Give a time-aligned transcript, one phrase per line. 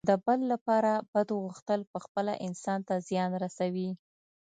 [0.09, 3.89] د بل لپاره بد غوښتل پخپله انسان ته زیان رسوي.